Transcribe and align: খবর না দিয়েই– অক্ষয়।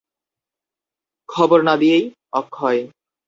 খবর 1.29 1.59
না 1.63 1.73
দিয়েই– 1.77 2.11
অক্ষয়। 2.33 2.79